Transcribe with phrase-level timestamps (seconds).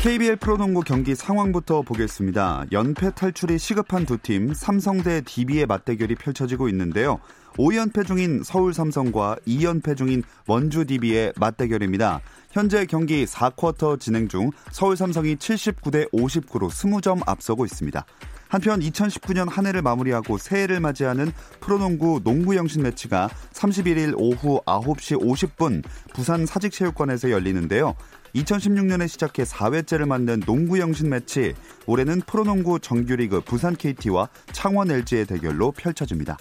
[0.00, 2.64] KBL 프로농구 경기 상황부터 보겠습니다.
[2.72, 7.20] 연패 탈출이 시급한 두 팀 삼성 대 DB의 맞대결이 펼쳐지고 있는데요.
[7.56, 12.20] 5연패 중인 서울 삼성과 2연패 중인 원주 DB의 맞대결입니다.
[12.50, 18.04] 현재 경기 4쿼터 진행 중 서울 삼성이 79대 59로 20점 앞서고 있습니다.
[18.48, 25.84] 한편 2019년 한 해를 마무리하고 새해를 맞이하는 프로농구 농구 영신 매치가 31일 오후 9시 50분
[26.12, 27.94] 부산 사직체육관에서 열리는데요.
[28.34, 31.54] 2016년에 시작해 4회째를 맞는 농구 영신 매치
[31.86, 36.36] 올해는 프로농구 정규리그 부산 KT와 창원 LG의 대결로 펼쳐집니다.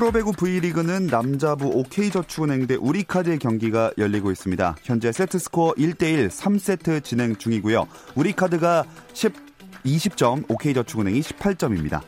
[0.00, 4.76] 프로배구 V리그는 남자부 OK저축은행 대 우리카드의 경기가 열리고 있습니다.
[4.82, 7.86] 현재 세트 스코어 1대1 3세트 진행 중이고요.
[8.14, 9.34] 우리카드가 10,
[9.84, 12.00] 20점, OK저축은행이 18점입니다.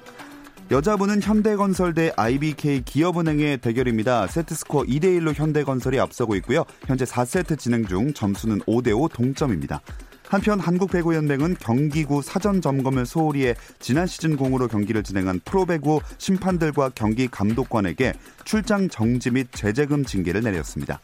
[0.70, 4.26] 여자부는 현대건설 대 IBK 기업은행의 대결입니다.
[4.26, 6.64] 세트 스코어 2대1로 현대건설이 앞서고 있고요.
[6.86, 9.82] 현재 4세트 진행 중 점수는 5대5 동점입니다.
[10.32, 17.28] 한편 한국배구연맹은 경기구 사전 점검을 소홀히 해 지난 시즌 공으로 경기를 진행한 프로배구 심판들과 경기
[17.28, 18.14] 감독관에게
[18.46, 21.00] 출장 정지 및 제재금 징계를 내렸습니다.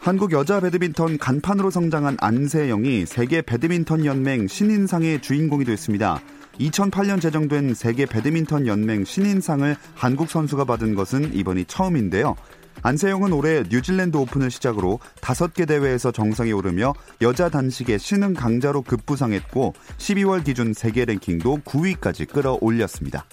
[0.00, 6.22] 한국 여자 배드민턴 간판으로 성장한 안세영이 세계 배드민턴 연맹 신인상의 주인공이 됐습니다.
[6.58, 12.34] 2008년 제정된 세계 배드민턴 연맹 신인상을 한국 선수가 받은 것은 이번이 처음인데요.
[12.82, 19.74] 안세영은 올해 뉴질랜드 오픈을 시작으로 다섯 개 대회에서 정상에 오르며 여자 단식의 신흥 강자로 급부상했고
[19.98, 23.24] 12월 기준 세계 랭킹도 9위까지 끌어올렸습니다.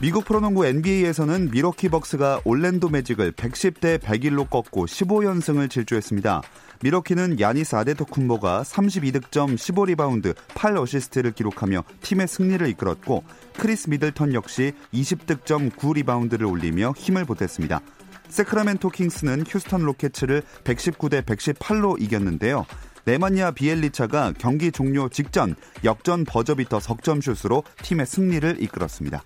[0.00, 6.40] 미국 프로농구 NBA에서는 미러키 벅스가 올랜도 매직을 110대 101로 꺾고 15연승을 질주했습니다.
[6.82, 13.22] 밀워키는 야니스 아데토쿤보가 32득점 15리바운드 8어시스트를 기록하며 팀의 승리를 이끌었고
[13.58, 17.80] 크리스 미들턴 역시 20득점 9리바운드를 올리며 힘을 보탰습니다.
[18.28, 22.64] 새크라멘토 킹스는 휴스턴 로켓츠를 119대 118로 이겼는데요.
[23.04, 29.22] 네마니아 비엘리차가 경기 종료 직전 역전 버저비터 석점슛으로 팀의 승리를 이끌었습니다.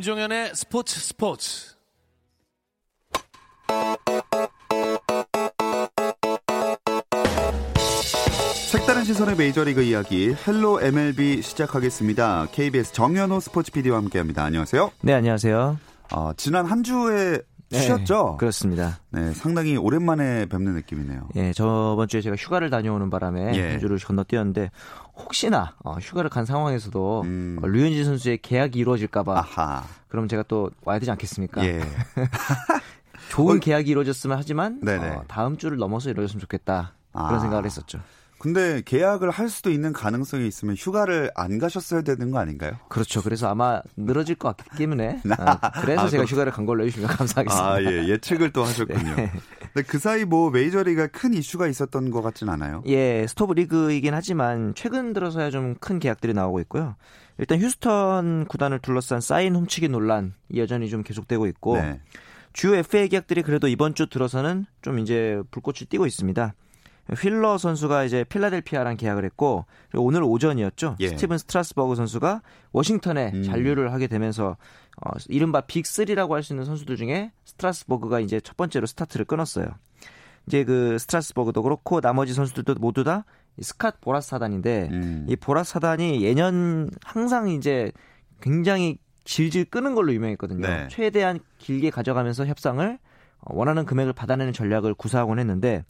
[0.00, 1.76] 김종현의 스포츠 스포츠.
[8.70, 12.46] 색다른 시선의 메이저리그 이야기 Hello MLB 시작하겠습니다.
[12.50, 14.42] KBS 정현호 스포츠 PD와 함께합니다.
[14.42, 14.90] 안녕하세요.
[15.02, 15.78] 네, 안녕하세요.
[16.14, 17.42] 어, 지난 한 주에
[17.78, 18.30] 쉬었죠?
[18.32, 18.98] 네, 그렇습니다.
[19.10, 21.28] 네, 상당히 오랜만에 뵙는 느낌이네요.
[21.36, 23.70] 예, 저번 주에 제가 휴가를 다녀오는 바람에 예.
[23.70, 24.70] 한 주를 건너뛰었는데
[25.16, 27.58] 혹시나 어, 휴가를 간 상황에서도 음.
[27.62, 29.84] 어, 류현진 선수의 계약이 이루어질까봐 아하.
[30.08, 31.64] 그럼 제가 또 와야 되지 않겠습니까?
[31.64, 31.80] 예.
[33.30, 34.80] 좋은 어, 계약이 이루어졌으면 하지만.
[34.84, 37.38] 어, 다음 주를 넘어서 이루어졌으면 좋겠다 그런 아.
[37.38, 38.00] 생각을 했었죠.
[38.40, 42.72] 근데 계약을 할 수도 있는 가능성이 있으면 휴가를 안 가셨어야 되는 거 아닌가요?
[42.88, 43.22] 그렇죠.
[43.22, 47.70] 그래서 아마 늘어질 것 같기 때문에 어, 그래서 아, 제가 휴가를 간 걸로 해주시면 감사하겠습니다.
[47.70, 48.08] 아, 예.
[48.08, 49.14] 예측을 또 하셨군요.
[49.14, 49.30] 네.
[49.72, 52.82] 근데 그 사이 뭐 메이저리가 큰 이슈가 있었던 것 같진 않아요.
[52.86, 56.96] 예, 스토브 리그이긴 하지만 최근 들어서야 좀 큰 계약들이 나오고 있고요.
[57.38, 62.00] 일단 휴스턴 구단을 둘러싼 사인 훔치기 논란 여전히 좀 계속되고 있고 네.
[62.52, 66.54] 주요 FA 계약들이 그래도 이번 주 들어서는 좀 이제 불꽃이 띄고 있습니다.
[67.16, 69.64] 휠러 선수가 이제 필라델피아랑 계약을 했고
[69.94, 70.96] 오늘 오전이었죠.
[71.00, 71.08] 예.
[71.08, 72.42] 스티븐 스트라스버그 선수가
[72.72, 73.42] 워싱턴에 음.
[73.42, 74.56] 잔류를 하게 되면서
[75.04, 79.66] 어, 이른바 빅3라고 할 수 있는 선수들 중에 스트라스버그가 이제 첫 번째로 스타트를 끊었어요.
[80.46, 83.22] 이제 그 스트라스버그도 그렇고 나머지 선수들도 모두 다 이
[83.60, 85.26] 스캇 보라스 사단인데 음.
[85.28, 87.92] 이 보라스 사단이 예년 항상 이제
[88.40, 90.66] 굉장히 질질 끄는 걸로 유명했거든요.
[90.66, 90.88] 네.
[90.90, 92.98] 최대한 길게 가져가면서 협상을
[93.42, 95.84] 어, 원하는 금액을 받아내는 전략을 구사하곤 했는데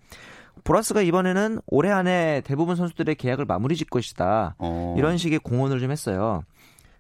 [0.64, 4.56] 보라스가 이번에는 올해 안에 대부분 선수들의 계약을 마무리 지을 것이다.
[4.58, 4.94] 어.
[4.99, 6.44] 이런 식의 공언을 좀 했어요.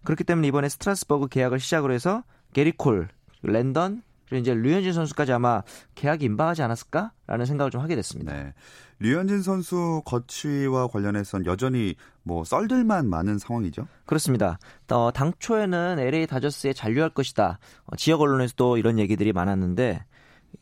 [0.04, 3.08] 그렇기 때문에 이번에 스트라스버그 계약을 시작으로 해서 게릿 콜,
[3.42, 5.62] 랜던, 그리고 이제 류현진 선수까지 아마
[5.96, 8.32] 계약이 임박하지 않았을까라는 생각을 좀 하게 됐습니다.
[8.32, 8.54] 네.
[9.00, 13.88] 류현진 선수 거취와 관련해서는 여전히 뭐 썰들만 많은 상황이죠.
[14.06, 14.58] 그렇습니다.
[14.90, 17.58] 어, 당초에는 LA 다저스에 잔류할 것이다.
[17.86, 20.04] 어, 지역 언론에서도 이런 얘기들이 많았는데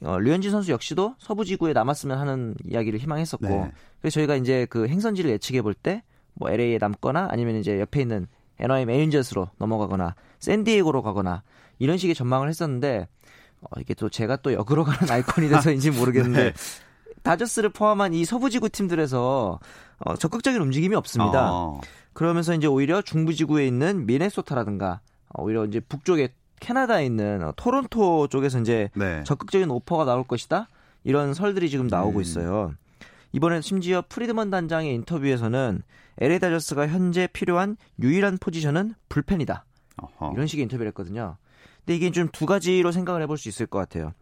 [0.02, 3.72] 어, 류현진 선수 역시도 서부 지구에 남았으면 하는 이야기를 희망했었고 네.
[4.00, 6.02] 그래서 저희가 이제 그 행선지를 예측해 볼 때
[6.38, 8.28] 뭐 LA에 남거나 아니면 이제 옆에 있는
[8.60, 11.42] NYM 에인절스로 넘어가거나 샌디에고로 가거나
[11.80, 13.08] 이런 식의 전망을 했었는데
[13.60, 17.18] 어, 이게 또 제가 또 역으로 가는 아이콘이 돼서인지 모르겠는데 네.
[17.22, 19.58] 다저스를 포함한 이 서부지구 팀들에서
[19.98, 21.52] 어, 적극적인 움직임이 없습니다.
[21.52, 21.80] 어.
[22.12, 25.00] 그러면서 이제 오히려 중부지구에 있는 미네소타라든가
[25.30, 26.28] 어, 오히려 이제 북쪽에
[26.60, 29.22] 캐나다에 있는 어, 토론토 쪽에서 이제 네.
[29.24, 30.68] 적극적인 오퍼가 나올 것이다.
[31.04, 32.22] 이런 설들이 지금 나오고 음.
[32.22, 32.74] 있어요.
[33.32, 35.82] 이번에 심지어 프리드먼 단장의 인터뷰에서는
[36.20, 39.64] LA 다저스가 현재 필요한 유일한 포지션은 불펜이다.
[40.02, 40.32] 어허.
[40.34, 41.36] 이런 식의 인터뷰를 했거든요.
[41.78, 44.12] 근데 이게 좀 두 가지로 생각을 해볼 수 있을 것 같아요.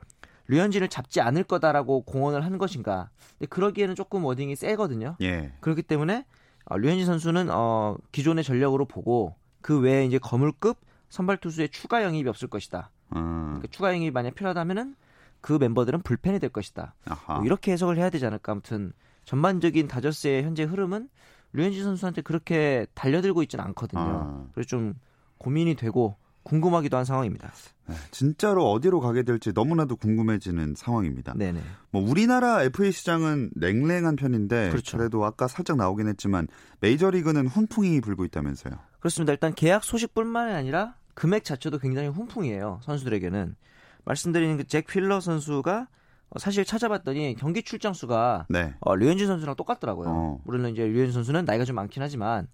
[0.49, 3.11] 류현진을 잡지 않을 거다라고 공언을 한 것인가.
[3.38, 5.17] 근데 그러기에는 조금 워딩이 세거든요.
[5.23, 5.53] 예.
[5.61, 6.25] 그렇기 때문에
[6.67, 12.29] 어, 류현진 선수는 어, 기존의 전력으로 보고 그 외에 이제 거물급 선발 투수의 추가 영입이
[12.29, 12.91] 없을 것이다.
[13.14, 13.44] 음.
[13.47, 14.97] 그러니까 추가 영입이 만약 필요하다면은
[15.41, 16.94] 그 멤버들은 불펜이 될 것이다.
[17.29, 18.53] 뭐 이렇게 해석을 해야 되지 않을까.
[18.53, 18.93] 아무튼
[19.25, 21.08] 전반적인 다저스의 현재 흐름은
[21.53, 24.00] 류현진 선수한테 그렇게 달려들고 있지는 않거든요.
[24.00, 24.47] 아.
[24.55, 24.94] 그래서 좀
[25.38, 27.50] 고민이 되고 궁금하기도 한 상황입니다.
[27.88, 31.35] 네, 진짜로 어디로 가게 될지 너무나도 궁금해지는 상황입니다.
[31.37, 31.61] 네네.
[31.91, 34.97] 뭐 우리나라 FA 시장은 냉랭한 편인데 그렇죠.
[34.97, 36.47] 래도 아까 살짝 나오긴 했지만
[36.81, 38.75] 메이저리그는 훈풍이 불고 있다면서요.
[39.01, 39.33] 그렇습니다.
[39.33, 42.81] 일단 계약 소식뿐만이 아니라 금액 자체도 굉장히 훈풍이에요.
[42.83, 43.57] 선수들에게는
[44.05, 45.89] 말씀드린 그잭 필러 선수가
[46.29, 48.75] 어, 사실 찾아봤더니 경기 출장 수가 네.
[48.81, 50.09] 어, 류현진 선수랑 똑같더라고요.
[50.09, 50.41] 어.
[50.45, 52.49] 물론 이제 류현진 선수는 나이가 좀 많긴 하지만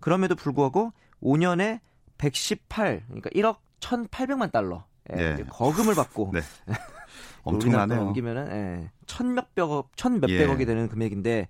[0.00, 1.80] 그럼에도 불구하고 5년에
[2.18, 5.44] 118 그러니까 1억 1,800만 달러 예, 네.
[5.48, 6.40] 거금을 받고 네.
[7.44, 8.06] 엄청나네요.
[8.06, 10.64] 옮기면은 예, 천 몇백억, 천 몇백억이 예.
[10.64, 11.48] 되는 금액인데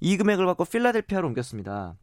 [0.00, 1.94] 이 금액을 받고 필라델피아로 옮겼습니다.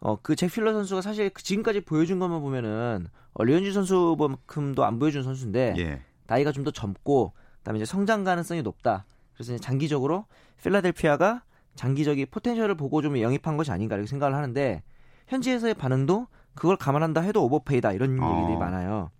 [0.00, 4.98] 어, 그 잭 필러 선수가 사실 그 지금까지 보여준 것만 보면은 어, 류현진 선수만큼도 안
[4.98, 6.02] 보여준 선수인데 예.
[6.26, 9.06] 나이가 좀 더 젊고 그다음에 이제 성장 가능성이 높다.
[9.34, 10.26] 그래서 이제 장기적으로
[10.62, 11.42] 필라델피아가
[11.74, 14.82] 장기적인 포텐셜을 보고 좀 영입한 것이 아닌가 이렇게 생각을 하는데
[15.28, 18.36] 현지에서의 반응도 그걸 감안한다 해도 오버페이다 이런 어.
[18.36, 19.10] 얘기들이 많아요.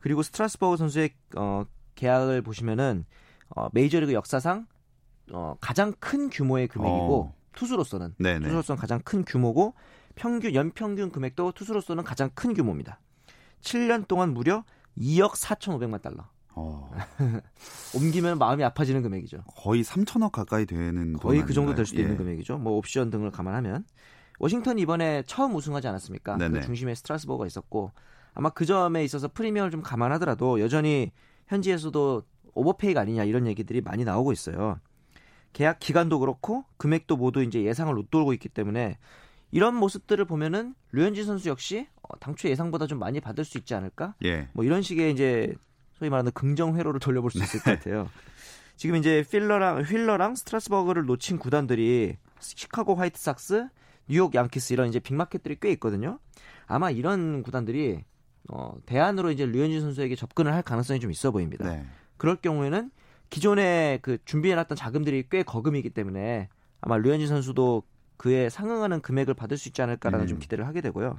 [0.00, 1.64] 그리고 스트라스버그 선수의 어,
[1.96, 3.04] 계약을 보시면은
[3.54, 4.66] 어, 메이저리그 역사상
[5.32, 7.34] 어, 가장 큰 규모의 금액이고 어.
[7.54, 8.40] 투수로서는 네네.
[8.44, 9.74] 투수로서는 가장 큰 규모고
[10.18, 13.00] 평균 연평균 금액도 투수로서는 가장 큰 규모입니다.
[13.62, 14.64] 7년 동안 무려
[14.98, 16.28] 2억 4,500만 달러.
[16.56, 16.90] 어,
[17.94, 19.44] 옮기면 마음이 아파지는 금액이죠.
[19.56, 21.74] 거의 3천억 가까이 되는 거의 돈그 정도?
[21.76, 22.02] 될 수도 예.
[22.02, 22.58] 있는 금액이죠.
[22.58, 23.84] 뭐 옵션 등을 감안하면
[24.40, 26.36] 워싱턴이 이번에 처음 우승하지 않았습니까?
[26.36, 26.60] 네네.
[26.60, 27.92] 그 중심에 스트라스버거가 있었고
[28.34, 31.12] 아마 그 점에 있어서 프리미엄을 좀 감안하더라도 여전히
[31.46, 32.22] 현지에서도
[32.54, 34.80] 오버페이가 아니냐 이런 얘기들이 많이 나오고 있어요.
[35.52, 38.98] 계약 기간도 그렇고 금액도 모두 이제 예상을 웃돌고 있기 때문에
[39.50, 44.14] 이런 모습들을 보면은 류현진 선수 역시 어, 당초 예상보다 좀 많이 받을 수 있지 않을까?
[44.24, 44.48] 예.
[44.52, 45.54] 뭐 이런 식의 이제
[45.94, 47.44] 소위 말하는 긍정 회로를 돌려볼 수 네.
[47.44, 48.08] 있을 것 같아요.
[48.76, 53.68] 지금 이제 필러랑 휠러랑 스트라스버그를 놓친 구단들이 시카고 화이트삭스,
[54.08, 56.18] 뉴욕 양키스 이런 이제 빅마켓들이 꽤 있거든요.
[56.66, 58.04] 아마 이런 구단들이
[58.50, 61.68] 어, 대안으로 이제 류현진 선수에게 접근을 할 가능성이 좀 있어 보입니다.
[61.68, 61.84] 네.
[62.16, 62.90] 그럴 경우에는
[63.30, 66.48] 기존에 그 준비해놨던 자금들이 꽤 거금이기 때문에
[66.80, 67.82] 아마 류현진 선수도
[68.18, 70.28] 그에 상응하는 금액을 받을 수 있지 않을까라는 음.
[70.28, 71.18] 좀 기대를 하게 되고요.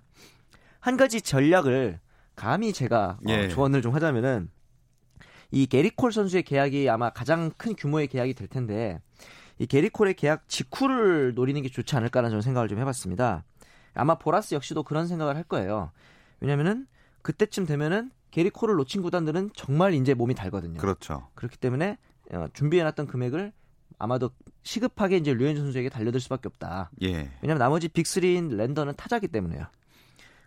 [0.79, 1.99] 한 가지 전략을
[2.35, 3.49] 감히 제가 어, 예.
[3.49, 4.49] 조언을 좀 하자면은
[5.51, 9.01] 이 게리콜 선수의 계약이 아마 가장 큰 규모의 계약이 될 텐데
[9.57, 13.43] 이 게리콜의 계약 직후를 노리는 게 좋지 않을까라는 저는 생각을 좀 해봤습니다.
[13.93, 15.91] 아마 보라스 역시도 그런 생각을 할 거예요.
[16.39, 16.87] 왜냐면은
[17.23, 20.79] 그때쯤 되면은 게리콜을 놓친 구단들은 정말 이제 몸이 달거든요.
[20.79, 21.27] 그렇죠.
[21.33, 21.97] 그렇기 때문에
[22.31, 23.51] 어, 준비해놨던 금액을
[23.99, 24.31] 아마도
[24.63, 26.89] 시급하게 이제 류현진 선수에게 달려들 수밖에 없다.
[27.03, 27.29] 예.
[27.41, 29.65] 왜냐하면 나머지 빅3인 랜더는 타자기 때문에요.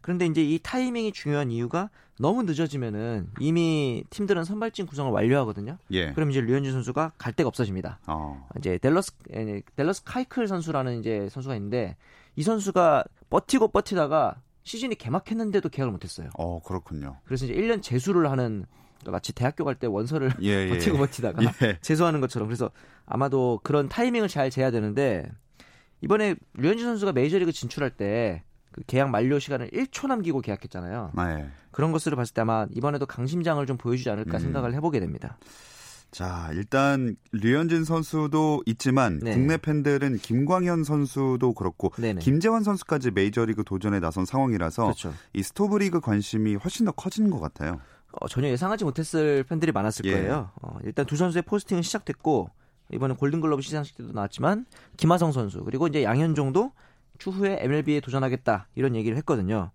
[0.01, 5.79] 그런데 이제 이 타이밍이 중요한 이유가 너무 늦어지면은 이미 팀들은 선발진 구성을 완료하거든요.
[5.93, 6.13] 예.
[6.13, 8.01] 그럼 이제 류현진 선수가 갈 데가 없어집니다.
[8.09, 8.49] 어.
[8.59, 11.97] 이제 델러스 에, 델러스 카이클 선수라는 이제 선수가 있는데
[12.35, 16.31] 이 선수가 버티고 버티다가 시즌이 개막했는데도 계약을 못했어요.
[16.39, 17.17] 어, 그렇군요.
[17.25, 18.67] 그래서 이제 1년 재수를 하는
[19.03, 20.69] 그러니까 마치 대학교 갈 때 원서를 예, 예.
[20.69, 21.79] 버티고 버티다가 예.
[21.81, 22.71] 재수하는 것처럼 그래서
[23.07, 25.31] 아마도 그런 타이밍을 잘 재야 되는데
[26.01, 28.43] 이번에 류현진 선수가 메이저리그 진출할 때
[28.73, 31.13] 그 계약 만료 시간을 1초 남기고 계약했잖아요.
[31.15, 31.47] 아, 예.
[31.71, 34.43] 그런 것들을 봤을 때 아마 이번에도 강심장을 좀 보여주지 않을까 음.
[34.43, 35.39] 생각을 해보게 됩니다.
[36.11, 39.33] 자, 일단 류현진 선수도 있지만 네.
[39.33, 42.21] 국내 팬들은 김광현 선수도 그렇고 네네.
[42.21, 45.15] 김재환 선수까지 메이저리그 도전에 나선 상황이라서 그렇죠.
[45.33, 47.81] 이 스토브리그 관심이 훨씬 더 커지는 것 같아요.
[48.21, 50.13] 어, 전혀 예상하지 못했을 팬들이 많았을 예.
[50.13, 50.51] 거예요.
[50.63, 52.51] 어, 일단 두 선수의 포스팅은 시작됐고
[52.93, 54.67] 이번에 골든글러브 시상식 때도 나왔지만
[54.97, 56.73] 김하성 선수 그리고 이제 양현종도
[57.19, 59.71] 추후에 MLB에 도전하겠다 이런 얘기를 했거든요.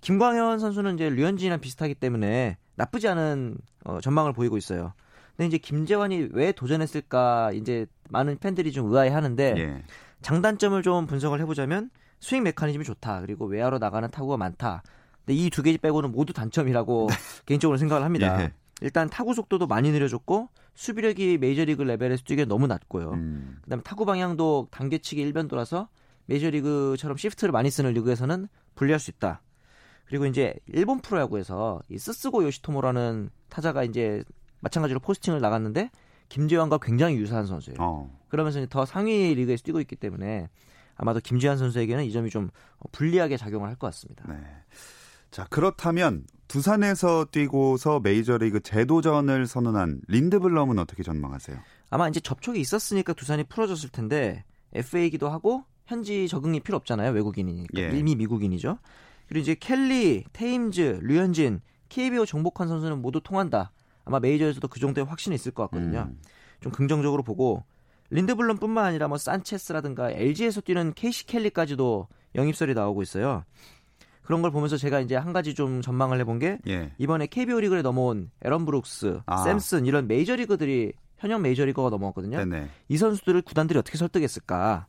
[0.00, 4.92] 김광현 선수는 이제 류현진이랑 비슷하기 때문에 나쁘지 않은 어, 전망을 보이고 있어요.
[5.36, 9.82] 근데 이제 김재환이 왜 도전했을까 이제 많은 팬들이 좀 의아해하는데 예.
[10.22, 14.82] 장단점을 좀 분석을 해보자면 스윙 메커니즘이 좋다 그리고 외야로 나가는 타구가 많다.
[15.24, 17.14] 근데 이 두개 빼고는 모두 단점이라고 네.
[17.46, 18.42] 개인적으로 생각을 합니다.
[18.42, 18.52] 예.
[18.80, 23.10] 일단 타구 속도도 많이 느려졌고 수비력이 메이저리그 레벨에서 뛰기에 너무 낮고요.
[23.12, 23.58] 음.
[23.62, 25.88] 그다음에 타구 방향도 단계치기 일변도라서
[26.26, 29.42] 메이저리그처럼 시프트를 많이 쓰는 리그에서는 불리할 수 있다.
[30.06, 34.22] 그리고 이제 일본 프로야구에서 이 스스고 요시토모라는 타자가 이제
[34.60, 35.90] 마찬가지로 포스팅을 나갔는데
[36.28, 37.76] 김재환과 굉장히 유사한 선수예요.
[37.80, 38.18] 어.
[38.28, 40.48] 그러면서 더 상위 리그에서 뛰고 있기 때문에
[40.96, 42.50] 아마도 김재환 선수에게는 이 점이 좀
[42.92, 44.24] 불리하게 작용을 할 것 같습니다.
[44.28, 44.36] 네.
[45.34, 51.58] 자, 그렇다면 두산에서 뛰고서 메이저리그 재도전을 선언한 린드블럼은 어떻게 전망하세요?
[51.90, 57.10] 아마 이제 접촉이 있었으니까 두산이 풀어줬을 텐데 FA이기도 하고 현지 적응이 필요 없잖아요.
[57.10, 57.80] 외국인이니까.
[57.80, 57.98] 예.
[57.98, 58.78] 이미 미국인이죠.
[59.26, 63.72] 그리고 이제 켈리, 테임즈, 류현진, KBO 정복한 선수는 모두 통한다.
[64.04, 66.10] 아마 메이저에서도 그 정도의 확신이 있을 것 같거든요.
[66.10, 66.20] 음.
[66.60, 67.64] 좀 긍정적으로 보고
[68.10, 73.44] 린드블럼뿐만 아니라 뭐 산체스라든가 LG에서 뛰는 케이시 켈리까지도 영입설이 나오고 있어요.
[74.24, 76.92] 그런 걸 보면서 제가 이제 한 가지 좀 전망을 해본 게 예.
[76.98, 79.42] 이번에 KBO 리그에 넘어온 에런 브룩스, 아.
[79.44, 82.38] 샘슨 이런 메이저 리그들이 현역 메이저 리거가 넘어왔거든요.
[82.38, 82.68] 네네.
[82.88, 84.86] 이 선수들을 구단들이 어떻게 설득했을까?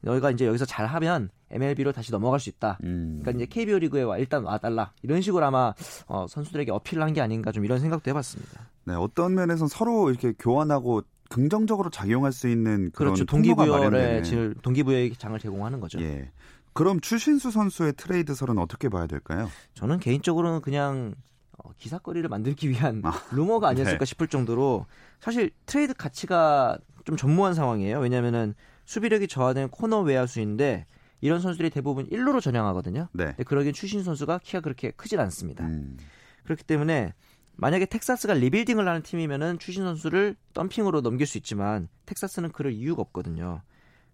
[0.00, 2.78] 너희가 이제 여기서 잘하면 MLB로 다시 넘어갈 수 있다.
[2.82, 3.20] 음.
[3.22, 4.92] 그러니까 이제 KBO 리그에 와 일단 와달라.
[5.02, 5.74] 이런 식으로 아마
[6.06, 8.68] 어, 선수들에게 어필을 한 게 아닌가 좀 이런 생각도 해봤습니다.
[8.84, 13.24] 네, 어떤 면에서 서로 이렇게 교환하고 긍정적으로 작용할 수 있는 그런 그렇죠.
[13.26, 14.22] 동기부여의
[14.62, 16.00] 동기부여의 장을 제공하는 거죠.
[16.02, 16.30] 예.
[16.72, 19.48] 그럼 추신수 선수의 트레이드설은 어떻게 봐야 될까요?
[19.74, 21.14] 저는 개인적으로는 그냥
[21.58, 24.04] 어, 기사거리를 만들기 위한 아, 루머가 아니었을까 네.
[24.04, 24.86] 싶을 정도로
[25.20, 27.98] 사실 트레이드 가치가 좀 전무한 상황이에요.
[28.00, 28.54] 왜냐하면은
[28.86, 30.86] 수비력이 저하된 코너 외야수인데
[31.20, 33.08] 이런 선수들이 대부분 1루로 전향하거든요.
[33.12, 33.26] 네.
[33.26, 35.64] 근데 그러기엔 추신수 선수가 키가 그렇게 크진 않습니다.
[35.64, 35.96] 음.
[36.44, 37.12] 그렇기 때문에
[37.54, 43.62] 만약에 텍사스가 rebuilding을 하는 팀이면은 추신수 선수를 덤핑으로 넘길 수 있지만 텍사스는 그럴 이유가 없거든요.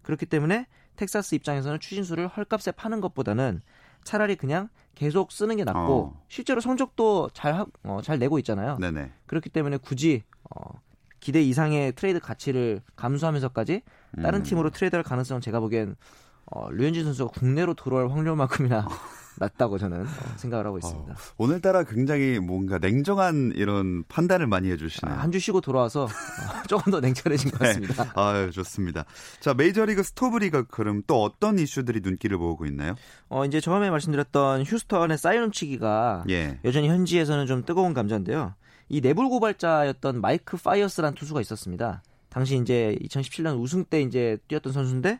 [0.03, 0.67] 그렇기 때문에
[0.99, 3.61] 텍사스 입장에서는 추신수를 헐값에 파는 것보다는
[4.03, 6.21] 차라리 그냥 계속 쓰는 게 낫고 어.
[6.27, 8.77] 실제로 성적도 잘, 하, 어, 잘 내고 있잖아요.
[8.79, 9.11] 네네.
[9.25, 10.81] 그렇기 때문에 굳이 어,
[11.19, 13.81] 기대 이상의 트레이드 가치를 감수하면서까지
[14.21, 14.43] 다른 음.
[14.43, 15.95] 팀으로 트레이드할 가능성은 제가 보기엔
[16.45, 18.87] 어, 류현진 선수가 국내로 들어올 확률만큼이나
[19.39, 21.13] 낮다고 저는 어, 생각을 하고 있습니다.
[21.13, 25.15] 어, 오늘따라 굉장히 뭔가 냉정한 이런 판단을 많이 해주시네요.
[25.15, 26.07] 아, 한주 쉬고 돌아와서 어,
[26.67, 27.67] 조금 더 냉철해진 것 네.
[27.67, 28.03] 같습니다.
[28.03, 28.09] 네.
[28.15, 29.05] 아 좋습니다.
[29.39, 32.95] 자 메이저리그 스토브리그가 그럼 또 어떤 이슈들이 눈길을 보고 있나요?
[33.29, 36.59] 어 이제 처음에 말씀드렸던 휴스턴의 사인 훔치기가 예.
[36.65, 38.53] 여전히 현지에서는 좀 뜨거운 감자인데요.
[38.89, 42.01] 이 내부 고발자였던 마이크 파이어스란 투수가 있었습니다.
[42.29, 45.19] 당시 이제 2017년 우승 때 이제 뛰었던 선수인데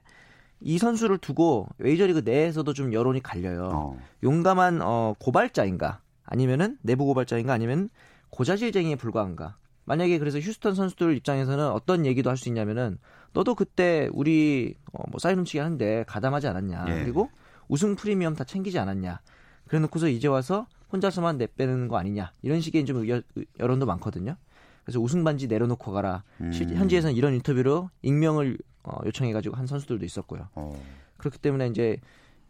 [0.62, 3.70] 이 선수를 두고 메이저리그 내에서도 좀 여론이 갈려요.
[3.74, 4.00] 어.
[4.24, 7.89] 용감한 어, 고발자인가 아니면은 내부 고발자인가 아니면
[8.30, 9.56] 고자질쟁이에 불과한가.
[9.86, 13.00] 만약에 그래서 휴스턴 선수들 입장에서는 어떤 얘기도 할 수 있냐면은
[13.34, 16.86] 너도 그때 우리 어, 뭐 사인 훔치기 하는데 가담하지 않았냐.
[16.89, 17.04] 예.
[17.04, 17.30] 그리고
[17.68, 19.22] 우승 프리미엄 다 챙기지 않았냐.
[19.68, 22.32] 그래 놓고서 이제 와서 혼자서만 내빼는 거 아니냐.
[22.42, 23.22] 이런 식의 좀 여,
[23.60, 24.36] 여론도 많거든요.
[24.84, 26.24] 그래서 우승 반지 내려놓고 가라.
[26.42, 26.51] 음.
[26.54, 30.48] 현지에서는 이런 인터뷰로 익명을 어, 요청해가지고 한 선수들도 있었고요.
[30.55, 30.81] 어.
[31.17, 31.98] 그렇기 때문에 이제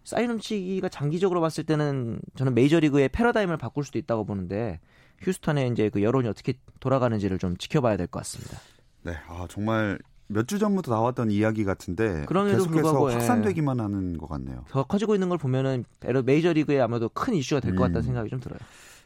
[0.03, 4.79] 사인 훔치기가 장기적으로 봤을 때는 저는 메이저리그의 패러다임을 바꿀 수도 있다고 보는데
[5.21, 8.57] 휴스턴의 이제 그 여론이 어떻게 돌아가는지를 좀 지켜봐야 될 것 같습니다.
[9.03, 13.13] 네, 아 정말 몇 주 전부터 나왔던 이야기 같은데 계속해서 불구하고, 예.
[13.15, 13.81] 확산되기만 예.
[13.81, 14.63] 하는 것 같네요.
[14.69, 15.83] 더 커지고 있는 걸 보면은
[16.24, 17.81] 메이저리그에 아마도 큰 이슈가 될것 음.
[17.81, 18.59] 같다는 생각이 좀 들어요.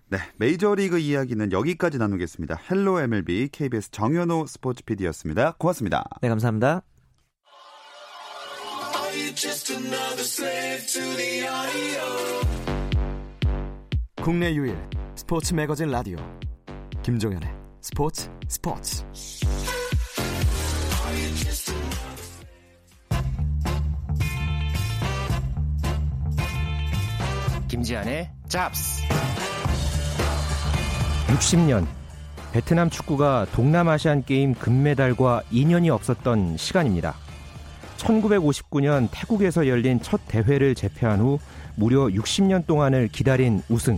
[0.10, 2.60] 네, 메이저리그 이야기는 여기까지 나누겠습니다.
[2.70, 5.53] 헬로 MLB KBS 정현호 스포츠 PD였습니다.
[5.58, 6.03] 고맙습니다.
[6.22, 6.84] 네, 감사합니다.
[14.22, 14.75] 국내 유일
[15.15, 16.17] 스포츠 매거진 라디오.
[17.03, 17.48] 김종현의
[17.82, 19.03] 스포츠 스포츠.
[27.67, 29.03] 김지한의 잡스.
[31.27, 31.86] 60년.
[32.51, 37.23] 베트남 축구가 동남아시안 게임 금메달과 인연이 없었던 시간입니다.
[38.04, 41.40] 1959년 태국에서 열린 첫 대회를 제패한 후
[41.76, 43.98] 무려 60년 동안을 기다린 우승.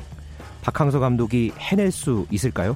[0.61, 2.75] 박항서 감독이 해낼 수 있을까요?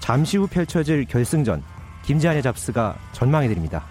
[0.00, 1.62] 잠시 후 펼쳐질 결승전.
[2.04, 3.84] 김지한의 잡스가 전망해 드립니다.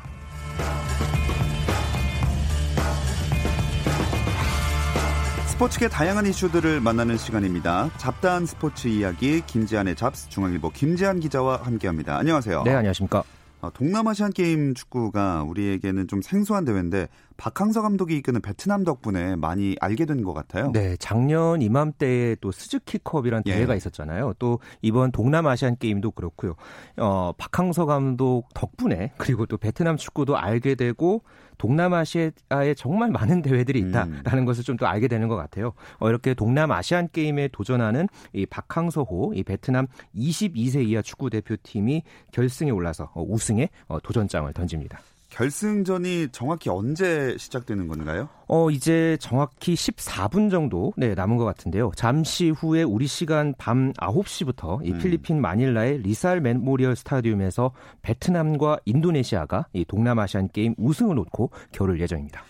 [5.47, 7.91] 스포츠계 다양한 이슈들을 만나는 시간입니다.
[7.97, 12.17] 잡다한 스포츠 이야기 김지한의 잡스 중앙일보 김지한 기자와 함께합니다.
[12.17, 12.63] 안녕하세요.
[12.63, 13.23] 네, 안녕하십니까.
[13.61, 20.05] 어, 동남아시안 게임 축구가 우리에게는 좀 생소한 대회인데 박항서 감독이 이끄는 베트남 덕분에 많이 알게
[20.05, 20.71] 된 것 같아요.
[20.71, 23.53] 네, 작년 이맘때에 또 스즈키컵이란 예.
[23.53, 24.33] 대회가 있었잖아요.
[24.37, 26.55] 또 이번 동남아시안 게임도 그렇고요.
[26.97, 31.23] 어, 박항서 감독 덕분에 그리고 또 베트남 축구도 알게 되고
[31.61, 34.45] 동남아시아에 정말 많은 대회들이 있다라는 음.
[34.45, 35.73] 것을 좀 또 알게 되는 것 같아요.
[35.99, 42.01] 어, 이렇게 동남아시안 게임에 도전하는 이 박항서호 이 베트남 22세 이하 축구 대표팀이
[42.31, 44.99] 결승에 올라서 어, 우승에 어, 도전장을 던집니다.
[45.31, 48.29] 결승전이 정확히 언제 시작되는 건가요?
[48.47, 51.91] 어, 이제 정확히 14분 정도 네, 남은 것 같은데요.
[51.95, 54.97] 잠시 후에 우리 시간 밤 9시부터 이 음.
[54.99, 57.71] 필리핀 마닐라의 리살 메모리얼 스타디움에서
[58.01, 62.43] 베트남과 인도네시아가 이 동남아시안 게임 우승을 놓고 겨룰 예정입니다.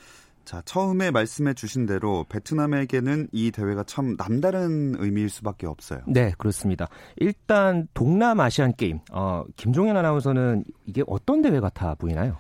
[0.44, 6.02] 자, 처음에 말씀해 주신 대로 베트남에게는 이 대회가 참 남다른 의미일 수밖에 없어요.
[6.08, 6.90] 네, 그렇습니다.
[7.18, 12.38] 일단 동남아시안 게임, 어, 김종현 아나운서는 이게 어떤 대회 같아 보이나요?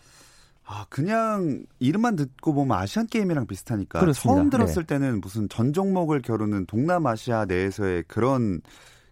[0.73, 4.33] 아, 그냥 이름만 듣고 보면 아시안 게임이랑 비슷하니까 그렇습니다.
[4.33, 8.61] 처음 들었을 때는 무슨 전 종목을 겨루는 동남아시아 내에서의 그런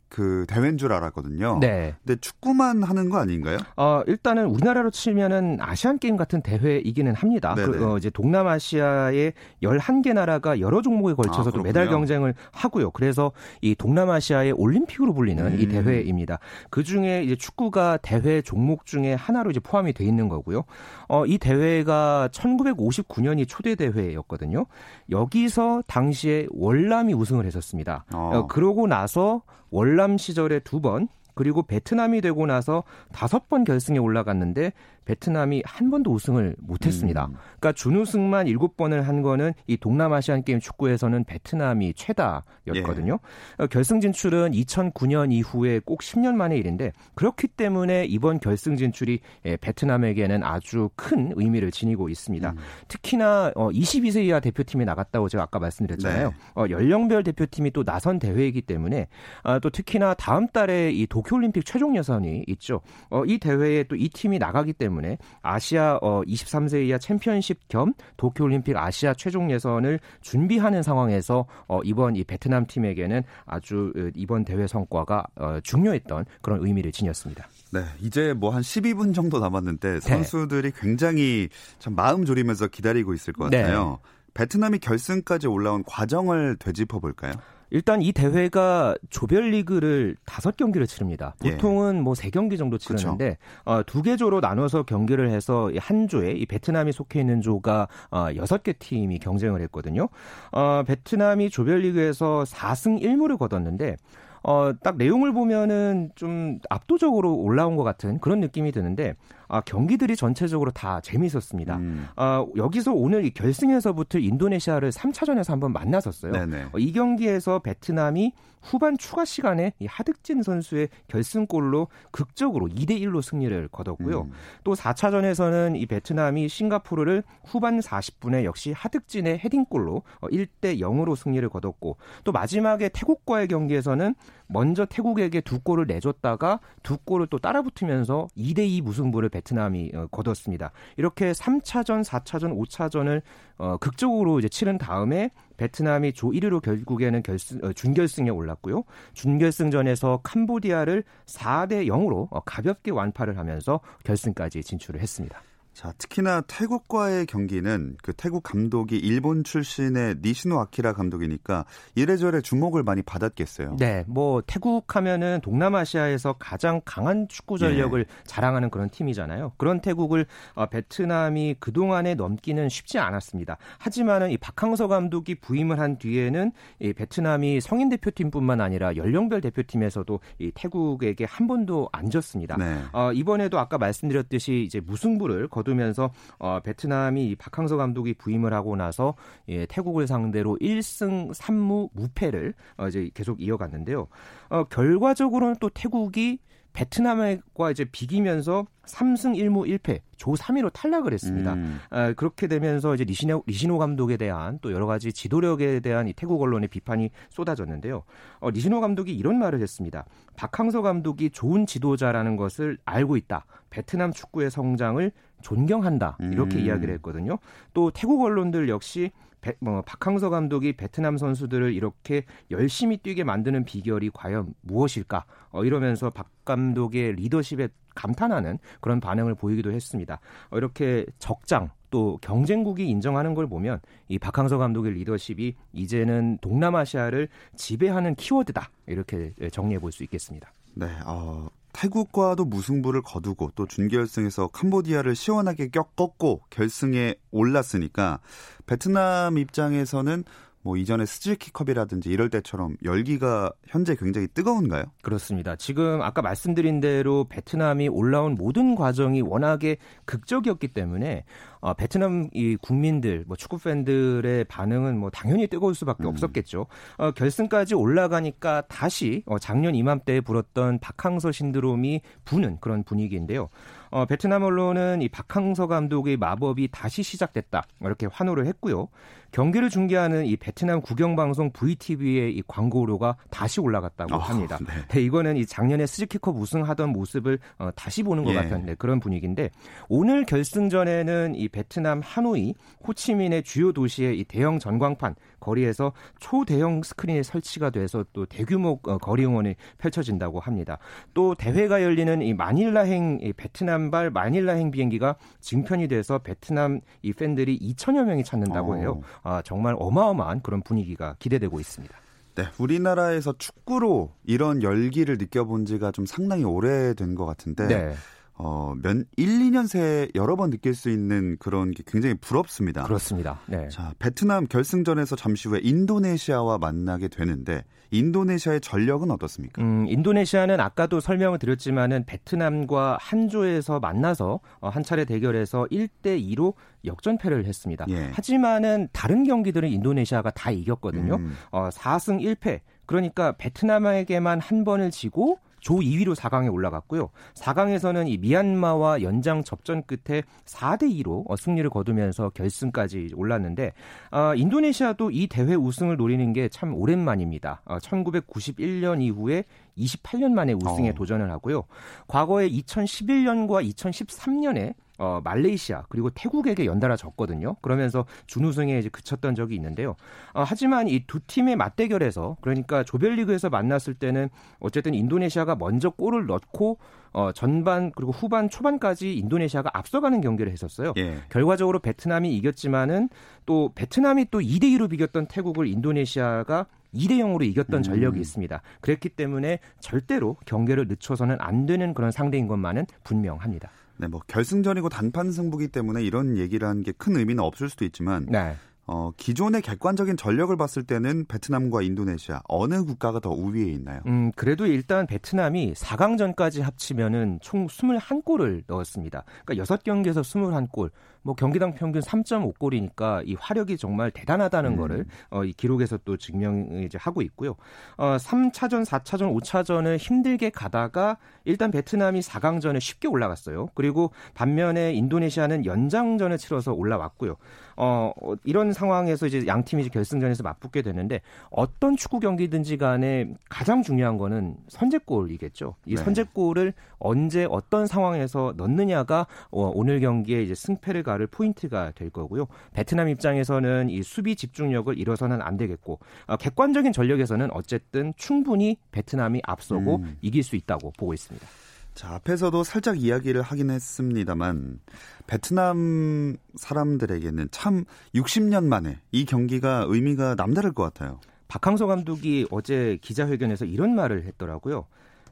[0.10, 1.60] 그 대회인 줄 알았거든요.
[1.60, 1.94] 네.
[2.04, 3.58] 근데 축구만 하는 거 아닌가요?
[3.78, 7.54] 어, 일단은 우리나라로 치면은 아시안 게임 같은 대회이기는 합니다.
[7.56, 7.78] 네네.
[7.78, 11.64] 그, 어, 이제 동남아시아의 11개 나라가 여러 종목에 걸쳐서도 아.
[11.64, 12.92] 메달 경쟁을 하고요.
[12.92, 15.70] 그래서 이 동남아시아의 올림픽으로 불리는 이 음.
[15.70, 16.40] 대회입니다.
[16.72, 20.64] 그 중에 이제 축구가 대회 종목 중에 하나로 이제 포함이 돼 있는 거고요.
[21.08, 24.66] 어, 이 대회가 1959년이 초대 대회였거든요.
[25.12, 28.06] 여기서 당시에 월남이 우승을 했었습니다.
[28.14, 28.32] 어.
[28.34, 32.84] 어, 그러고 나서 월남 시절에 두 번, 그리고 베트남이 되고 나서
[33.14, 34.74] 다섯 번 결승에 올라갔는데
[35.10, 37.26] 베트남이 한 번도 우승을 못했습니다.
[37.26, 37.36] 음.
[37.60, 43.20] 그러니까 준우승만 일곱 번을 한 거는 이 동남아시안 게임 축구에서는 베트남이 최다였거든요.
[43.60, 43.64] 예.
[43.64, 49.58] 어, 결승 진출은 2009년 이후에 꼭 10년 만의 일인데 그렇기 때문에 이번 결승 진출이 예,
[49.58, 52.10] 베트남에게는 아주 큰 의미를 지니고 음.
[52.10, 52.54] 있습니다.
[52.88, 56.30] 특히나 어, 22세 이하 대표팀이 나갔다고 제가 아까 말씀드렸잖아요.
[56.30, 56.36] 네.
[56.56, 59.08] 어, 연령별 대표팀이 또 나선 대회이기 때문에
[59.44, 62.82] 아, 또 특히나 다음 달에 이 도쿄올림픽 최종 예선이 있죠.
[63.10, 64.99] 어, 이 대회에 또 이 팀이 나가기 때문에
[65.42, 72.24] 아시아 어, 23세 이하 챔피언십 겸 도쿄올림픽 아시아 최종 예선을 준비하는 상황에서 어, 이번 이
[72.24, 77.48] 베트남 팀에게는 아주 어, 이번 대회 성과가 어, 중요했던 그런 의미를 지녔습니다.
[77.72, 83.50] 네, 이제 뭐 한 12분 정도 남았는데 선수들이 굉장히 참 마음 졸이면서 기다리고 있을 것
[83.50, 83.62] 네.
[83.62, 84.00] 같아요.
[84.34, 87.34] 베트남이 결승까지 올라온 과정을 되짚어 볼까요?
[87.72, 91.36] 일단 이 대회가 조별리그를 다섯 경기를 치릅니다.
[91.46, 91.52] 예.
[91.52, 96.46] 보통은 뭐 세 경기 정도 치르는데 어, 두개 조로 나눠서 경기를 해서 이한 조에 이
[96.46, 100.10] 베트남이 속해 있는 조가 어, 여섯 개 팀이 경쟁을 했거든요.
[100.52, 103.96] 어, 베트남이 조별리그에서 4승 1무를 거뒀는데
[104.44, 109.16] 어, 딱 내용을 보면은 좀 압도적으로 올라온 것 같은 그런 느낌이 드는데
[109.48, 111.78] 아, 경기들이 전체적으로 다 재미있었습니다.
[111.78, 112.08] 음.
[112.16, 116.32] 아, 여기서 오늘 이 결승에서부터 인도네시아를 3차전에서 한번 만났었어요.
[116.72, 123.68] 어, 이 경기에서 베트남이 후반 추가 시간에 이 하득진 선수의 결승골로 극적으로 2대 1로 승리를
[123.70, 124.22] 거뒀고요.
[124.22, 124.32] 음.
[124.64, 132.32] 또 4차전에서는 이 베트남이 싱가포르를 후반 40분에 역시 하득진의 헤딩골로 1대 0으로 승리를 거뒀고 또
[132.32, 134.16] 마지막에 태국과의 경기에서는
[134.48, 140.72] 먼저 태국에게 두 골을 내줬다가 두 골을 또 따라붙으면서 2대 2 무승부를 베트남이 어, 거뒀습니다.
[140.98, 143.22] 이렇게 3차전, 4차전, 5차전을
[143.58, 148.86] 어, 극적으로 이제 치른 다음에 베트남이 조 1위로 결국에는 결승, 어, 준결승에 올랐고요.
[149.14, 155.42] 준결승전에서 캄보디아를 4대 0으로 어, 가볍게 완파를 하면서 결승까지 진출을 했습니다.
[155.80, 161.64] 자, 특히나 태국과의 경기는 그 태국 감독이 일본 출신의 니시노 아키라 감독이니까
[161.96, 163.78] 이래저래 주목을 많이 받았겠어요.
[163.80, 169.54] 네, 뭐 태국 하면은 동남아시아에서 가장 강한 축구 전력을 자랑하는 그런 팀이잖아요.
[169.56, 173.56] 그런 태국을 어, 베트남이 그 동안에 넘기는 쉽지 않았습니다.
[173.78, 180.52] 하지만은 이 박항서 감독이 부임을 한 뒤에는 이 베트남이 성인 대표팀뿐만 아니라 연령별 대표팀에서도 이
[180.54, 182.58] 태국에게 한 번도 안 졌습니다.
[182.58, 182.82] 네.
[182.92, 188.76] 어, 이번에도 아까 말씀드렸듯이 이제 무승부를 거두 면서 어, 베트남이 이 박항서 감독이 부임을 하고
[188.76, 189.16] 나서
[189.48, 194.08] 예, 태국을 상대로 1승 3무 무패를 어, 이제 계속 이어갔는데요.
[194.50, 196.40] 어, 결과적으로는 또 태국이
[196.74, 201.54] 베트남과 이제 비기면서 3승 1무 1패 조 3위로 탈락을 했습니다.
[201.54, 201.80] 음.
[201.90, 206.42] 아, 그렇게 되면서 이제 니시노, 니시노 감독에 대한 또 여러 가지 지도력에 대한 이 태국
[206.42, 208.04] 언론의 비판이 쏟아졌는데요.
[208.40, 210.06] 어, 니시노 감독이 이런 말을 했습니다.
[210.36, 213.46] 박항서 감독이 좋은 지도자라는 것을 알고 있다.
[213.70, 216.18] 베트남 축구의 성장을 존경한다.
[216.22, 216.62] 이렇게 음.
[216.66, 217.38] 이야기를 했거든요.
[217.74, 224.12] 또 태국 언론들 역시 배- 뭐, 박항서 감독이 베트남 선수들을 이렇게 열심히 뛰게 만드는 비결이
[224.14, 225.24] 과연 무엇일까?
[225.52, 230.20] 어, 이러면서 박 감독의 리더십에 감탄하는 그런 반응을 보이기도 했습니다.
[230.52, 238.16] 어, 이렇게 적장 또 경쟁국이 인정하는 걸 보면 이 박항서 감독의 리더십이 이제는 동남아시아를 지배하는
[238.16, 238.70] 키워드다.
[238.88, 240.52] 이렇게 정리해 볼 수 있겠습니다.
[240.76, 248.20] 네, 어, 태국과도 무승부를 거두고 또 준결승에서 캄보디아를 시원하게 꺾고 결승에 올랐으니까
[248.66, 250.24] 베트남 입장에서는
[250.62, 254.84] 뭐 이전에 스즈키컵이라든지 이럴 때처럼 열기가 현재 굉장히 뜨거운가요?
[255.02, 255.56] 그렇습니다.
[255.56, 261.24] 지금 아까 말씀드린 대로 베트남이 올라온 모든 과정이 워낙에 극적이었기 때문에
[261.62, 266.08] 어, 베트남 이 국민들, 뭐 축구 팬들의 반응은 뭐 당연히 뜨거울 수밖에 음.
[266.08, 266.68] 없었겠죠.
[266.98, 273.50] 어, 결승까지 올라가니까 다시 어, 작년 이맘때에 불었던 박항서 신드롬이 부는 그런 분위기인데요.
[273.92, 278.88] 어, 베트남 언론은 이 박항서 감독의 마법이 다시 시작됐다 이렇게 환호를 했고요.
[279.32, 284.58] 경기를 중계하는 이 베트남 국영방송 VTV의 이 광고료가 다시 올라갔다고 어, 합니다.
[284.66, 284.74] 네.
[284.88, 288.36] 네, 이거는 이 작년에 스즈키컵 우승하던 모습을 어, 다시 보는 것 예.
[288.36, 289.52] 같은 네, 그런 분위기인데
[289.88, 292.54] 오늘 결승전에는 이 베트남 하노이
[292.88, 299.26] 호치민의 주요 도시의 이 대형 전광판 거리에서 초대형 스크린이 설치가 돼서 또 대규모 어, 거리
[299.26, 300.78] 응원이 펼쳐진다고 합니다.
[301.14, 308.06] 또 대회가 열리는 이 마닐라행 이 베트남발 마닐라행 비행기가 증편이 돼서 베트남 이 팬들이 2천여
[308.06, 308.76] 명이 찾는다고 어.
[308.76, 309.02] 해요.
[309.24, 311.96] 아, 정말 어마어마한 그런 분위기가 기대되고 있습니다.
[312.36, 317.94] 네, 우리나라에서 축구로 이런 열기를 느껴본 지가 좀 상당히 오래된 것 같은데 네.
[318.42, 322.84] 어, 몇 1, 2년 새에 여러 번 느낄 수 있는 그런 게 굉장히 부럽습니다.
[322.84, 323.42] 그렇습니다.
[323.48, 323.68] 네.
[323.68, 329.62] 자, 베트남 결승전에서 잠시 후에 인도네시아와 만나게 되는데 인도네시아의 전력은 어떻습니까?
[329.62, 336.54] 음, 인도네시아는 아까도 설명을 드렸지만은 베트남과 한조에서 만나서 어, 한 차례 대결에서 1대 2로
[336.86, 337.86] 역전패를 했습니다.
[337.90, 338.10] 예.
[338.14, 341.16] 하지만은 다른 경기들은 인도네시아가 다 이겼거든요.
[341.16, 341.34] 음.
[341.52, 342.62] 어, 4승 1패.
[342.86, 347.10] 그러니까 베트남에게만 한 번을 지고 조 2위로 4강에 올라갔고요.
[347.36, 353.74] 4강에서는 이 미얀마와 연장 접전 끝에 4대 2로 어, 승리를 거두면서 결승까지 올랐는데
[354.12, 357.62] 어, 인도네시아도 이 대회 우승을 노리는 게 참 오랜만입니다.
[357.66, 359.46] 어, 1991년 이후에
[359.78, 360.94] 28년 만에 우승에 어.
[360.94, 361.64] 도전을 하고요.
[362.08, 367.56] 과거에 2011년과 2013년에 어, 말레이시아 그리고 태국에게 연달아 졌거든요.
[367.62, 369.96] 그러면서 준우승에 이제 그쳤던 적이 있는데요.
[370.34, 376.78] 어, 하지만 이 두 팀의 맞대결에서 그러니까 조별리그에서 만났을 때는 어쨌든 인도네시아가 먼저 골을 넣고
[377.12, 380.94] 어, 전반 그리고 후반 초반까지 인도네시아가 앞서가는 경기를 했었어요.
[380.98, 381.18] 예.
[381.30, 383.10] 결과적으로 베트남이 이겼지만은
[383.48, 387.84] 또 베트남이 또 2대 2로 비겼던 태국을 인도네시아가 2대 0으로 이겼던 음.
[387.84, 388.62] 전력이 있습니다.
[388.82, 393.70] 그랬기 때문에 절대로 경기를 늦춰서는 안 되는 그런 상대인 것만은 분명합니다.
[394.00, 398.26] 네, 뭐 결승전이고 단판 승부기 때문에 이런 얘기를 한 게 큰 의미는 없을 수도 있지만
[398.30, 398.56] 네.
[398.92, 404.02] 어, 기존의 객관적인 전력을 봤을 때는 베트남과 인도네시아 어느 국가가 더 우위에 있나요?
[404.08, 409.24] 음, 그래도 일단 베트남이 4강전까지 합치면은 총 21골을 넣었습니다.
[409.46, 410.90] 그러니까 6경기에서 21골.
[411.22, 414.78] 뭐 경기당 평균 3.5골이니까 이 화력이 정말 대단하다는 음.
[414.78, 417.56] 거를 어, 이 기록에서 또 증명을 이제 하고 있고요.
[417.98, 423.68] 어, 3차전, 4차전, 5차전을 힘들게 가다가 일단 베트남이 4강전에 쉽게 올라갔어요.
[423.76, 427.36] 그리고 반면에 인도네시아는 연장전을 치러서 올라왔고요.
[427.76, 433.30] 어, 어, 이런 상황에서 이제 양 팀이 이제 결승전에서 맞붙게 되는데 어떤 축구 경기든지 간에
[433.50, 435.76] 가장 중요한 거는 선제골이겠죠.
[435.86, 436.04] 이 네.
[436.04, 442.48] 선제골을 언제 어떤 상황에서 넣느냐가 어, 오늘 경기에 이제 승패를 가를 포인트가 될 거고요.
[442.74, 449.98] 베트남 입장에서는 이 수비 집중력을 잃어서는 안 되겠고 어, 객관적인 전력에서는 어쨌든 충분히 베트남이 앞서고
[449.98, 450.18] 음.
[450.22, 451.46] 이길 수 있다고 보고 있습니다.
[451.94, 454.80] 자, 앞에서도 살짝 이야기를 하긴 했습니다만
[455.28, 457.84] 베트남 사람들에게는 참
[458.16, 461.20] 60년 만에 이 경기가 의미가 남다를 것 같아요.
[461.50, 464.86] 박항서 감독이 어제 기자회견에서 이런 말을 했더라고요.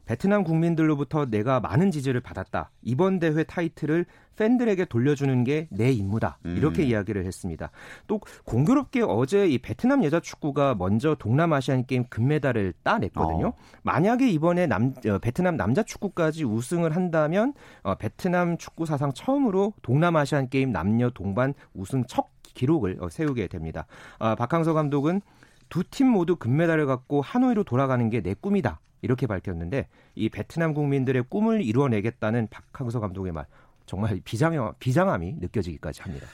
[0.07, 2.71] 베트남 국민들로부터 내가 많은 지지를 받았다.
[2.81, 4.05] 이번 대회 타이틀을
[4.37, 6.37] 팬들에게 돌려주는 게 내 임무다.
[6.45, 6.87] 이렇게 음.
[6.87, 7.71] 이야기를 했습니다.
[8.07, 13.47] 또 공교롭게 어제 이 베트남 여자 축구가 먼저 동남아시안 게임 금메달을 따냈거든요.
[13.47, 13.53] 어.
[13.83, 20.49] 만약에 이번에 남, 어, 베트남 남자 축구까지 우승을 한다면 어, 베트남 축구 사상 처음으로 동남아시안
[20.49, 23.87] 게임 남녀 동반 우승 첫 기록을 어, 세우게 됩니다.
[24.19, 25.21] 아, 박항서 감독은
[25.69, 28.79] 두팀 모두 금메달을 갖고 하노이로 돌아가는 게 내 꿈이다.
[29.07, 33.45] 이렇게 밝혔는데 이 베트남 국민들의 꿈을 이루어내겠다는 박항서 감독의 말
[33.85, 36.27] 정말 비장 비장함이 느껴지기까지 합니다.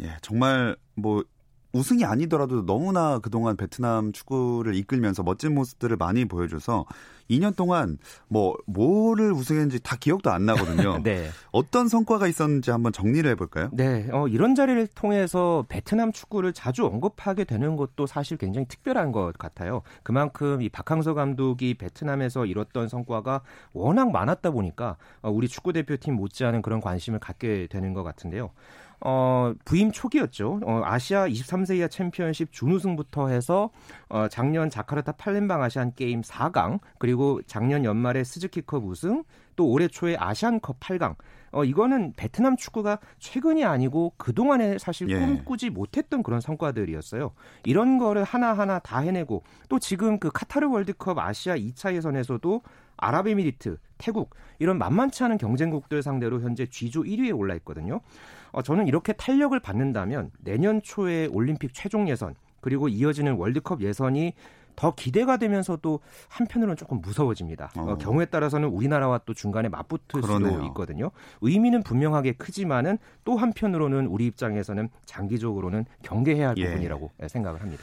[0.00, 1.24] 예, 정말 뭐
[1.78, 6.86] 우승이 아니더라도 너무나 그동안 베트남 축구를 이끌면서 멋진 모습들을 많이 보여줘서
[7.30, 10.98] 2년 동안 뭐 뭐를 우승했는지 다 기억도 안 나거든요.
[11.04, 11.28] 네.
[11.52, 13.70] 어떤 성과가 있었는지 한번 정리를 해볼까요?
[13.72, 19.36] 네, 어, 이런 자리를 통해서 베트남 축구를 자주 언급하게 되는 것도 사실 굉장히 특별한 것
[19.38, 19.82] 같아요.
[20.02, 26.62] 그만큼 이 박항서 감독이 베트남에서 이뤘던 성과가 워낙 많았다 보니까 어, 우리 축구 대표팀 못지않은
[26.62, 28.50] 그런 관심을 갖게 되는 것 같은데요.
[29.00, 30.60] 어, 부임 초기였죠.
[30.64, 33.70] 어, 아시아 23세 이하 챔피언십 준우승부터 해서
[34.08, 39.24] 어, 작년 자카르타 팔렘방 아시안 게임 4강 그리고 작년 연말에 스즈키컵 우승
[39.56, 41.16] 또 올해 초에 아시안컵 8강.
[41.50, 45.18] 어, 이거는 베트남 축구가 최근이 아니고 그동안에 사실 예.
[45.18, 47.32] 꿈꾸지 못했던 그런 성과들이었어요.
[47.64, 52.62] 이런 거를 하나하나 다 해내고 또 지금 그 카타르 월드컵 아시아 2차 예선에서도
[52.98, 58.00] 아랍에미리트, 태국 이런 만만치 않은 경쟁국들 상대로 현재 G조 1위에 올라 있거든요.
[58.52, 64.32] 어, 저는 이렇게 탄력을 받는다면 내년 초에 올림픽 최종 예선 그리고 이어지는 월드컵 예선이
[64.78, 67.72] 더 기대가 되면서도 한편으로는 조금 무서워집니다.
[67.76, 67.82] 어.
[67.82, 67.98] 어.
[67.98, 70.52] 경우에 따라서는 우리나라와 또 중간에 맞붙을 그러네요.
[70.52, 71.10] 수도 있거든요.
[71.40, 76.66] 의미는 분명하게 크지만은 또 한편으로는 우리 입장에서는 장기적으로는 경계해야 할 예.
[76.66, 77.82] 부분이라고 생각을 합니다.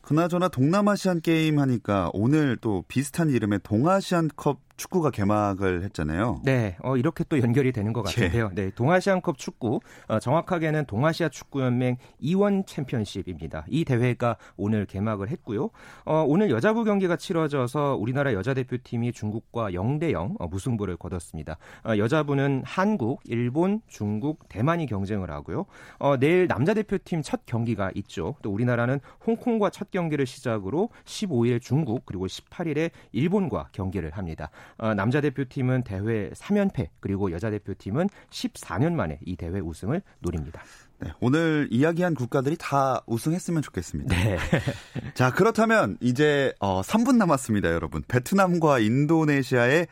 [0.00, 6.40] 그나저나 동남아시안 게임 하니까 오늘 또 비슷한 이름의 동아시안컵 축구가 개막을 했잖아요.
[6.44, 8.50] 네, 어, 이렇게 또 연결이 되는 것 같은데요.
[8.54, 13.64] 네, 동아시안컵 축구, 어, 정확하게는 동아시아 축구연맹 이원 챔피언십입니다.
[13.68, 15.70] 이 대회가 오늘 개막을 했고요.
[16.04, 21.58] 어, 오늘 여자부 경기가 치러져서 우리나라 여자 대표팀이 중국과 0대 0 어, 무승부를 거뒀습니다.
[21.84, 25.66] 어, 여자부는 한국, 일본, 중국, 대만이 경쟁을 하고요.
[25.98, 28.36] 어, 내일 남자 대표팀 첫 경기가 있죠.
[28.42, 34.50] 또 우리나라는 홍콩과 첫 경기를 시작으로 15일 중국 그리고 18일에 일본과 경기를 합니다.
[34.78, 40.62] 어, 남자 대표팀은 대회 3연패 그리고 여자 대표팀은 14년 만에 이 대회 우승을 노립니다.
[40.98, 44.14] 네, 오늘 이야기한 국가들이 다 우승했으면 좋겠습니다.
[44.14, 44.38] 네.
[45.14, 48.02] 자, 그렇다면 이제 어, 3분 남았습니다, 여러분.
[48.06, 49.86] 베트남과 인도네시아의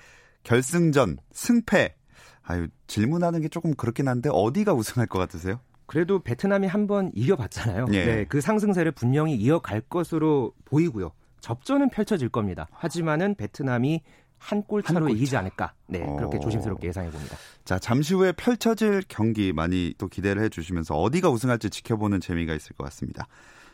[0.45, 1.95] 결승전 승패.
[2.43, 5.61] 아유, 질문하는 게 조금 그렇긴 한데 어디가 우승할 것 같으세요?
[5.87, 7.87] 그래도 베트남이 한 번 이겨봤잖아요.
[7.93, 8.05] 예.
[8.05, 11.11] 네, 그 상승세를 분명히 이어갈 것으로 보이고요.
[11.41, 12.69] 접전은 펼쳐질 겁니다.
[12.73, 14.03] 하지만은 베트남이
[14.41, 15.39] 한 골 차로 한골 이기지 차.
[15.41, 15.75] 않을까.
[15.87, 16.41] 네, 그렇게 어.
[16.41, 17.37] 조심스럽게 예상해 봅니다.
[17.65, 22.75] 자, 잠시 후에 펼쳐질 경기 많이 또 기대를 해 주시면서 어디가 우승할지 지켜보는 재미가 있을
[22.75, 23.29] 것 같습니다.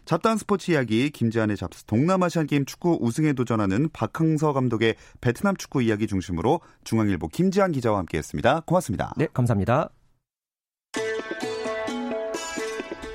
[0.04, 6.06] 잡다한 스포츠 이야기 김지한의 잡스 동남아시안 게임 축구 우승에 도전하는 박항서 감독의 베트남 축구 이야기
[6.06, 8.60] 중심으로 중앙일보 김지한 기자와 함께했습니다.
[8.66, 9.14] 고맙습니다.
[9.16, 9.90] 네, 감사합니다.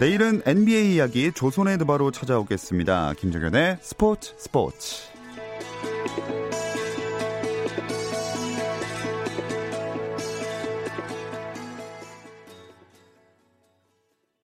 [0.01, 3.13] 내일은 NBA 이야기 조선의 드바로 찾아오겠습니다.
[3.13, 5.11] 김정현의 스포츠 스포츠.